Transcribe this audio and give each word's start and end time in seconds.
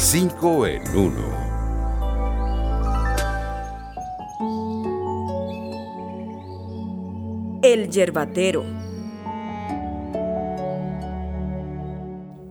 5 0.00 0.66
en 0.68 0.82
1. 0.96 1.12
El 7.64 7.90
yerbatero. 7.90 8.64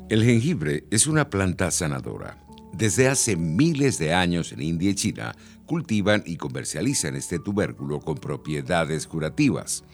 El 0.09 0.25
jengibre 0.25 0.83
es 0.91 1.07
una 1.07 1.29
planta 1.29 1.71
sanadora. 1.71 2.37
Desde 2.73 3.07
hace 3.07 3.37
miles 3.37 3.97
de 3.97 4.13
años 4.13 4.51
en 4.51 4.61
India 4.61 4.89
y 4.89 4.95
China 4.95 5.33
cultivan 5.65 6.23
y 6.25 6.35
comercializan 6.35 7.15
este 7.15 7.39
tubérculo 7.39 8.01
con 8.01 8.15
propiedades 8.15 9.07
curativas. 9.07 9.85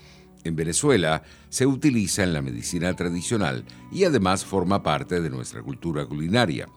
En 0.43 0.55
Venezuela 0.55 1.21
se 1.49 1.67
utiliza 1.67 2.23
en 2.23 2.33
la 2.33 2.41
medicina 2.41 2.95
tradicional 2.95 3.63
y 3.91 4.05
además 4.05 4.43
forma 4.43 4.81
parte 4.81 5.21
de 5.21 5.29
nuestra 5.29 5.61
cultura 5.61 6.05
culinaria. 6.07 6.67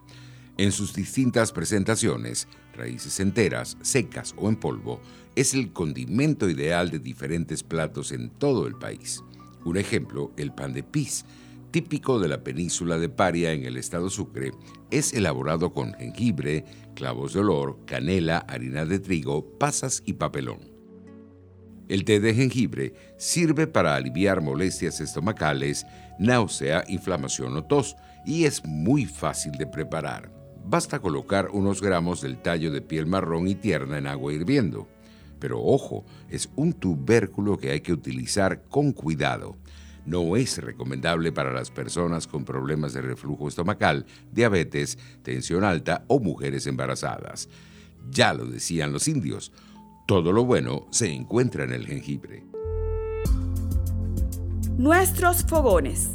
En 0.57 0.71
sus 0.71 0.95
distintas 0.95 1.51
presentaciones, 1.51 2.47
raíces 2.73 3.19
enteras, 3.19 3.77
secas 3.81 4.33
o 4.37 4.49
en 4.49 4.55
polvo, 4.55 4.99
es 5.35 5.53
el 5.53 5.71
condimento 5.71 6.49
ideal 6.49 6.89
de 6.89 6.97
diferentes 6.97 7.61
platos 7.61 8.11
en 8.11 8.31
todo 8.31 8.65
el 8.65 8.73
país. 8.73 9.23
Un 9.65 9.77
ejemplo, 9.77 10.31
el 10.35 10.51
pan 10.51 10.73
de 10.73 10.81
pis, 10.81 11.25
típico 11.69 12.19
de 12.19 12.29
la 12.29 12.43
península 12.43 12.97
de 12.97 13.07
Paria 13.07 13.51
en 13.51 13.65
el 13.65 13.77
estado 13.77 14.09
Sucre, 14.09 14.51
es 14.89 15.13
elaborado 15.13 15.73
con 15.73 15.93
jengibre, 15.93 16.65
clavos 16.95 17.33
de 17.33 17.41
olor, 17.41 17.77
canela, 17.85 18.39
harina 18.39 18.83
de 18.85 18.97
trigo, 18.97 19.59
pasas 19.59 20.01
y 20.07 20.13
papelón. 20.13 20.71
El 21.87 22.03
té 22.03 22.19
de 22.19 22.33
jengibre 22.33 22.93
sirve 23.17 23.67
para 23.67 23.95
aliviar 23.95 24.41
molestias 24.41 25.01
estomacales, 25.01 25.85
náusea, 26.17 26.83
inflamación 26.87 27.55
o 27.57 27.63
tos 27.63 27.95
y 28.25 28.45
es 28.45 28.65
muy 28.65 29.05
fácil 29.05 29.51
de 29.51 29.67
preparar. 29.67 30.36
Basta 30.69 30.99
colocar 30.99 31.49
unos 31.53 31.81
gramos 31.81 32.19
del 32.21 32.41
tallo 32.41 32.71
de 32.71 32.81
piel 32.81 33.05
marrón 33.05 33.47
y 33.47 33.55
tierna 33.55 33.97
en 33.97 34.05
agua 34.05 34.33
hirviendo. 34.33 34.89
Pero 35.39 35.63
ojo, 35.63 36.03
es 36.29 36.49
un 36.57 36.73
tubérculo 36.73 37.57
que 37.57 37.71
hay 37.71 37.79
que 37.79 37.93
utilizar 37.93 38.63
con 38.67 38.91
cuidado. 38.91 39.55
No 40.05 40.35
es 40.35 40.57
recomendable 40.57 41.31
para 41.31 41.53
las 41.53 41.71
personas 41.71 42.27
con 42.27 42.43
problemas 42.43 42.91
de 42.91 43.01
reflujo 43.01 43.47
estomacal, 43.47 44.05
diabetes, 44.33 44.97
tensión 45.23 45.63
alta 45.63 46.03
o 46.07 46.19
mujeres 46.19 46.67
embarazadas. 46.67 47.47
Ya 48.09 48.33
lo 48.33 48.45
decían 48.45 48.91
los 48.91 49.07
indios, 49.07 49.53
todo 50.05 50.33
lo 50.33 50.43
bueno 50.43 50.87
se 50.91 51.13
encuentra 51.13 51.63
en 51.63 51.71
el 51.71 51.85
jengibre. 51.85 52.43
Nuestros 54.77 55.43
fogones. 55.43 56.11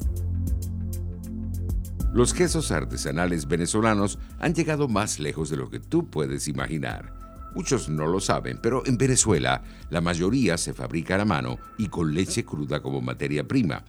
Los 2.12 2.34
quesos 2.34 2.70
artesanales 2.72 3.48
venezolanos 3.48 4.18
han 4.38 4.54
llegado 4.54 4.86
más 4.86 5.18
lejos 5.18 5.48
de 5.48 5.56
lo 5.56 5.70
que 5.70 5.80
tú 5.80 6.06
puedes 6.08 6.46
imaginar. 6.46 7.10
Muchos 7.54 7.88
no 7.88 8.06
lo 8.06 8.20
saben, 8.20 8.58
pero 8.62 8.82
en 8.84 8.98
Venezuela 8.98 9.62
la 9.88 10.02
mayoría 10.02 10.58
se 10.58 10.74
fabrica 10.74 11.20
a 11.20 11.24
mano 11.24 11.58
y 11.78 11.88
con 11.88 12.14
leche 12.14 12.44
cruda 12.44 12.80
como 12.80 13.00
materia 13.00 13.48
prima. 13.48 13.84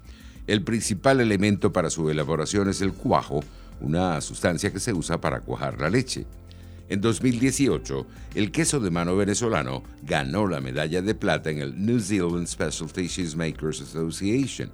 El 0.47 0.63
principal 0.63 1.19
elemento 1.19 1.73
para 1.73 1.89
su 1.89 2.09
elaboración 2.09 2.69
es 2.69 2.81
el 2.81 2.93
cuajo, 2.93 3.43
una 3.81 4.21
sustancia 4.21 4.71
que 4.71 4.79
se 4.79 4.93
usa 4.93 5.19
para 5.19 5.41
cuajar 5.41 5.81
la 5.81 5.89
leche. 5.89 6.25
En 6.87 7.01
2018, 7.01 8.07
el 8.35 8.51
queso 8.51 8.79
de 8.79 8.89
mano 8.89 9.17
venezolano 9.17 9.83
ganó 10.01 10.47
la 10.47 10.61
medalla 10.61 11.01
de 11.01 11.15
plata 11.15 11.49
en 11.49 11.59
el 11.59 11.85
New 11.85 11.99
Zealand 11.99 12.47
Specialty 12.47 13.09
Cheesemakers 13.09 13.81
Association 13.81 14.69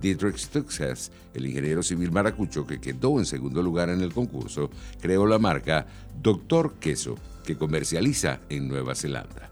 Dietrich 0.00 0.38
Stuxas, 0.38 1.12
el 1.34 1.46
ingeniero 1.46 1.82
civil 1.82 2.10
maracucho 2.10 2.66
que 2.66 2.80
quedó 2.80 3.18
en 3.18 3.26
segundo 3.26 3.62
lugar 3.62 3.90
en 3.90 4.00
el 4.00 4.12
concurso, 4.12 4.70
creó 5.00 5.26
la 5.26 5.38
marca 5.38 5.86
Doctor 6.22 6.74
Queso, 6.80 7.16
que 7.44 7.56
comercializa 7.56 8.40
en 8.48 8.68
Nueva 8.68 8.94
Zelanda. 8.94 9.50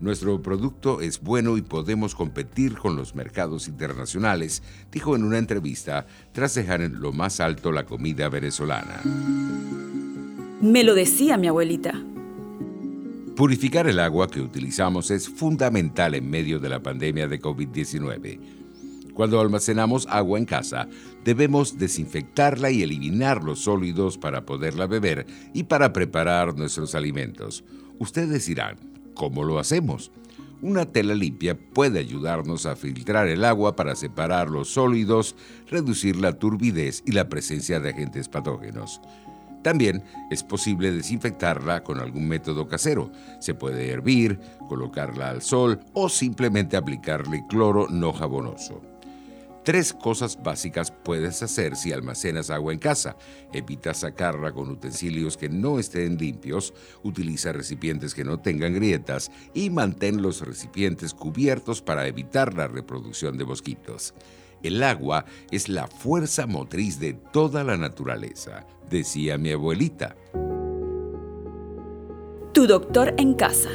Nuestro 0.00 0.40
producto 0.40 1.02
es 1.02 1.20
bueno 1.20 1.58
y 1.58 1.62
podemos 1.62 2.14
competir 2.14 2.74
con 2.78 2.96
los 2.96 3.14
mercados 3.14 3.68
internacionales, 3.68 4.62
dijo 4.90 5.14
en 5.14 5.24
una 5.24 5.36
entrevista 5.36 6.06
tras 6.32 6.54
dejar 6.54 6.80
en 6.80 7.00
lo 7.00 7.12
más 7.12 7.38
alto 7.38 7.70
la 7.70 7.84
comida 7.84 8.30
venezolana. 8.30 9.02
Me 10.62 10.84
lo 10.84 10.94
decía 10.94 11.36
mi 11.36 11.48
abuelita. 11.48 12.02
Purificar 13.36 13.86
el 13.88 13.98
agua 13.98 14.30
que 14.30 14.40
utilizamos 14.40 15.10
es 15.10 15.28
fundamental 15.28 16.14
en 16.14 16.28
medio 16.28 16.58
de 16.58 16.68
la 16.68 16.82
pandemia 16.82 17.28
de 17.28 17.40
COVID-19 17.40 18.59
cuando 19.14 19.40
almacenamos 19.40 20.06
agua 20.08 20.38
en 20.38 20.44
casa, 20.44 20.88
debemos 21.24 21.78
desinfectarla 21.78 22.70
y 22.70 22.82
eliminar 22.82 23.42
los 23.42 23.60
sólidos 23.60 24.18
para 24.18 24.46
poderla 24.46 24.86
beber 24.86 25.26
y 25.52 25.64
para 25.64 25.92
preparar 25.92 26.56
nuestros 26.56 26.94
alimentos. 26.94 27.64
Ustedes 27.98 28.46
dirán, 28.46 28.76
¿cómo 29.14 29.44
lo 29.44 29.58
hacemos? 29.58 30.10
Una 30.62 30.84
tela 30.84 31.14
limpia 31.14 31.58
puede 31.58 31.98
ayudarnos 31.98 32.66
a 32.66 32.76
filtrar 32.76 33.28
el 33.28 33.44
agua 33.44 33.76
para 33.76 33.96
separar 33.96 34.50
los 34.50 34.68
sólidos, 34.68 35.34
reducir 35.68 36.16
la 36.16 36.34
turbidez 36.34 37.02
y 37.06 37.12
la 37.12 37.30
presencia 37.30 37.80
de 37.80 37.90
agentes 37.90 38.28
patógenos. 38.28 39.00
También 39.62 40.02
es 40.30 40.42
posible 40.42 40.90
desinfectarla 40.90 41.82
con 41.82 41.98
algún 41.98 42.28
método 42.28 42.66
casero. 42.66 43.10
Se 43.40 43.54
puede 43.54 43.90
hervir, 43.90 44.38
colocarla 44.68 45.30
al 45.30 45.42
sol 45.42 45.80
o 45.92 46.08
simplemente 46.08 46.76
aplicarle 46.76 47.44
cloro 47.48 47.88
no 47.88 48.12
jabonoso. 48.12 48.89
Tres 49.64 49.92
cosas 49.92 50.42
básicas 50.42 50.90
puedes 50.90 51.42
hacer 51.42 51.76
si 51.76 51.92
almacenas 51.92 52.48
agua 52.48 52.72
en 52.72 52.78
casa. 52.78 53.16
Evita 53.52 53.92
sacarla 53.92 54.52
con 54.52 54.70
utensilios 54.70 55.36
que 55.36 55.50
no 55.50 55.78
estén 55.78 56.16
limpios, 56.16 56.72
utiliza 57.02 57.52
recipientes 57.52 58.14
que 58.14 58.24
no 58.24 58.40
tengan 58.40 58.74
grietas 58.74 59.30
y 59.52 59.68
mantén 59.68 60.22
los 60.22 60.40
recipientes 60.40 61.12
cubiertos 61.12 61.82
para 61.82 62.06
evitar 62.06 62.54
la 62.54 62.68
reproducción 62.68 63.36
de 63.36 63.44
mosquitos. 63.44 64.14
El 64.62 64.82
agua 64.82 65.26
es 65.50 65.68
la 65.68 65.86
fuerza 65.86 66.46
motriz 66.46 66.98
de 66.98 67.14
toda 67.14 67.62
la 67.62 67.76
naturaleza, 67.76 68.66
decía 68.88 69.36
mi 69.36 69.52
abuelita. 69.52 70.16
Tu 72.52 72.66
doctor 72.66 73.14
en 73.18 73.34
casa. 73.34 73.70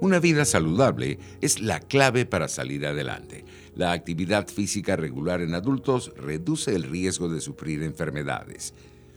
Una 0.00 0.18
vida 0.18 0.44
saludable 0.44 1.18
es 1.40 1.60
la 1.60 1.80
clave 1.80 2.26
para 2.26 2.48
salir 2.48 2.84
adelante. 2.84 3.44
La 3.74 3.92
actividad 3.92 4.48
física 4.48 4.96
regular 4.96 5.40
en 5.40 5.54
adultos 5.54 6.12
reduce 6.16 6.74
el 6.74 6.82
riesgo 6.82 7.28
de 7.28 7.40
sufrir 7.40 7.82
enfermedades. 7.82 8.74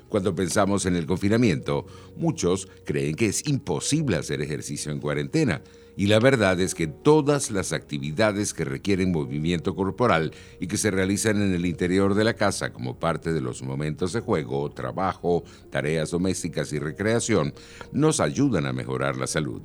Cuando 0.07 0.35
pensamos 0.35 0.85
en 0.85 0.95
el 0.95 1.05
confinamiento, 1.05 1.85
muchos 2.15 2.69
creen 2.85 3.15
que 3.15 3.25
es 3.25 3.45
imposible 3.47 4.15
hacer 4.15 4.41
ejercicio 4.41 4.91
en 4.91 4.99
cuarentena. 4.99 5.61
Y 5.97 6.05
la 6.05 6.19
verdad 6.19 6.59
es 6.61 6.75
que 6.75 6.87
todas 6.87 7.49
las 7.49 7.73
actividades 7.73 8.53
que 8.53 8.63
requieren 8.63 9.11
movimiento 9.11 9.75
corporal 9.75 10.31
y 10.59 10.67
que 10.67 10.77
se 10.77 10.91
realizan 10.91 11.41
en 11.41 11.53
el 11.53 11.65
interior 11.65 12.13
de 12.13 12.23
la 12.23 12.35
casa 12.35 12.71
como 12.71 12.99
parte 12.99 13.33
de 13.33 13.41
los 13.41 13.63
momentos 13.63 14.13
de 14.13 14.21
juego, 14.21 14.69
trabajo, 14.69 15.43
tareas 15.71 16.11
domésticas 16.11 16.71
y 16.71 16.79
recreación, 16.79 17.53
nos 17.91 18.19
ayudan 18.19 18.67
a 18.67 18.73
mejorar 18.73 19.17
la 19.17 19.27
salud. 19.27 19.63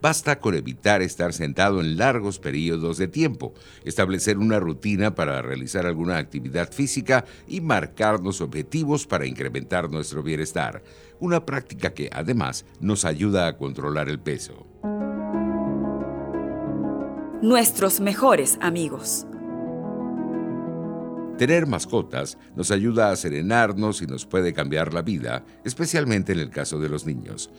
Basta 0.00 0.38
con 0.38 0.54
evitar 0.54 1.02
estar 1.02 1.32
sentado 1.32 1.80
en 1.80 1.98
largos 1.98 2.38
periodos 2.38 2.96
de 2.96 3.06
tiempo, 3.06 3.52
establecer 3.84 4.38
una 4.38 4.58
rutina 4.58 5.14
para 5.14 5.42
realizar 5.42 5.84
alguna 5.84 6.16
actividad 6.16 6.72
física 6.72 7.26
y 7.46 7.60
marcarnos 7.60 8.40
objetivos 8.40 9.06
para 9.06 9.26
incrementar 9.26 9.90
nuestro 9.90 10.22
bienestar, 10.22 10.82
una 11.18 11.44
práctica 11.44 11.92
que 11.92 12.08
además 12.12 12.64
nos 12.80 13.04
ayuda 13.04 13.46
a 13.46 13.56
controlar 13.58 14.08
el 14.08 14.20
peso. 14.20 14.66
Nuestros 17.42 18.00
mejores 18.00 18.58
amigos. 18.62 19.26
Tener 21.36 21.66
mascotas 21.66 22.36
nos 22.54 22.70
ayuda 22.70 23.10
a 23.10 23.16
serenarnos 23.16 24.02
y 24.02 24.06
nos 24.06 24.26
puede 24.26 24.52
cambiar 24.52 24.92
la 24.92 25.00
vida, 25.00 25.42
especialmente 25.64 26.32
en 26.32 26.38
el 26.38 26.50
caso 26.50 26.78
de 26.78 26.90
los 26.90 27.06
niños. 27.06 27.50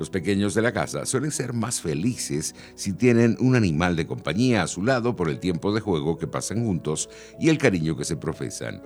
Los 0.00 0.08
pequeños 0.08 0.54
de 0.54 0.62
la 0.62 0.72
casa 0.72 1.04
suelen 1.04 1.30
ser 1.30 1.52
más 1.52 1.82
felices 1.82 2.54
si 2.74 2.94
tienen 2.94 3.36
un 3.38 3.54
animal 3.54 3.96
de 3.96 4.06
compañía 4.06 4.62
a 4.62 4.66
su 4.66 4.82
lado 4.82 5.14
por 5.14 5.28
el 5.28 5.38
tiempo 5.38 5.74
de 5.74 5.82
juego 5.82 6.16
que 6.16 6.26
pasan 6.26 6.64
juntos 6.64 7.10
y 7.38 7.50
el 7.50 7.58
cariño 7.58 7.94
que 7.98 8.06
se 8.06 8.16
profesan. 8.16 8.82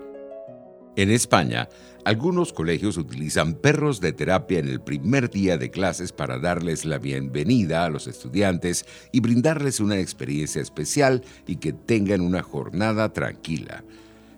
En 0.97 1.13
España, 1.13 1.69
algunos 2.05 2.53
colegios 2.53 2.97
utilizan 2.97 3.55
perros 3.55 4.01
de 4.01 4.13
terapia 4.13 4.59
en 4.59 4.67
el 4.67 4.81
primer 4.81 5.31
día 5.31 5.57
de 5.57 5.71
clases 5.71 6.11
para 6.11 6.41
darles 6.41 6.85
la 6.85 6.99
bienvenida 6.99 7.85
a 7.85 7.91
los 7.91 8.09
estudiantes 8.09 8.85
y 9.13 9.21
brindarles 9.21 9.79
una 9.79 10.01
experiencia 10.01 10.61
especial 10.61 11.23
y 11.47 11.57
que 11.57 11.73
tengan 11.73 12.23
una 12.23 12.43
jornada 12.43 13.13
tranquila. 13.13 13.85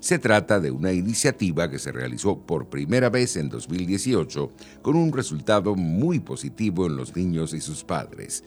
Se 0.01 0.19
trata 0.19 0.61
de 0.61 0.71
una 0.71 0.93
iniciativa 0.93 1.71
que 1.71 1.79
se 1.79 1.93
realizó 1.93 2.39
por 2.39 2.69
primera 2.69 3.11
vez 3.11 3.37
en 3.37 3.49
2018 3.49 4.51
con 4.83 4.97
un 4.97 5.13
resultado 5.13 5.75
muy 5.75 6.21
positivo 6.21 6.87
en 6.87 6.97
los 6.97 7.17
niños 7.17 7.55
y 7.55 7.61
sus 7.61 7.85
padres. 7.85 8.45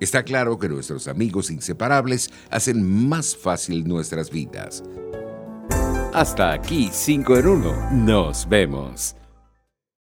Está 0.00 0.22
claro 0.22 0.58
que 0.58 0.68
nuestros 0.68 1.08
amigos 1.08 1.50
inseparables 1.50 2.30
hacen 2.50 3.08
más 3.08 3.36
fácil 3.36 3.86
nuestras 3.86 4.30
vidas. 4.30 4.82
Hasta 6.12 6.52
aquí 6.52 6.88
5 6.90 7.36
en 7.36 7.46
1. 7.46 7.90
Nos 7.92 8.48
vemos. 8.48 9.14